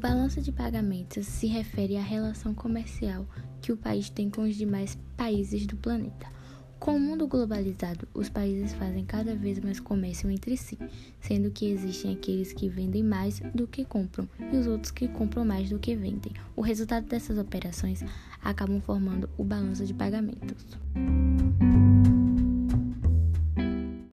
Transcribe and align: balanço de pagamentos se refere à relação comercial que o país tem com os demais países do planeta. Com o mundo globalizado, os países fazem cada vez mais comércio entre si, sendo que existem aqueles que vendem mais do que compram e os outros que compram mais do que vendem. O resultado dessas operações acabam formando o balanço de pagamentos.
balanço 0.00 0.40
de 0.40 0.50
pagamentos 0.50 1.26
se 1.26 1.46
refere 1.46 1.98
à 1.98 2.00
relação 2.00 2.54
comercial 2.54 3.26
que 3.60 3.70
o 3.70 3.76
país 3.76 4.08
tem 4.08 4.30
com 4.30 4.42
os 4.42 4.56
demais 4.56 4.98
países 5.14 5.66
do 5.66 5.76
planeta. 5.76 6.26
Com 6.78 6.96
o 6.96 6.98
mundo 6.98 7.28
globalizado, 7.28 8.08
os 8.14 8.30
países 8.30 8.72
fazem 8.72 9.04
cada 9.04 9.36
vez 9.36 9.60
mais 9.60 9.78
comércio 9.78 10.30
entre 10.30 10.56
si, 10.56 10.78
sendo 11.20 11.50
que 11.50 11.66
existem 11.66 12.14
aqueles 12.14 12.54
que 12.54 12.70
vendem 12.70 13.02
mais 13.02 13.40
do 13.54 13.66
que 13.66 13.84
compram 13.84 14.26
e 14.50 14.56
os 14.56 14.66
outros 14.66 14.90
que 14.90 15.06
compram 15.06 15.44
mais 15.44 15.68
do 15.68 15.78
que 15.78 15.94
vendem. 15.94 16.32
O 16.56 16.62
resultado 16.62 17.06
dessas 17.06 17.36
operações 17.36 18.02
acabam 18.42 18.80
formando 18.80 19.28
o 19.36 19.44
balanço 19.44 19.84
de 19.84 19.92
pagamentos. 19.92 20.64